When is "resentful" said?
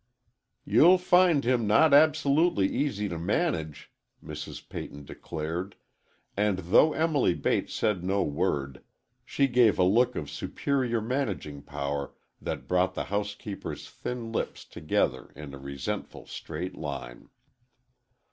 15.59-16.25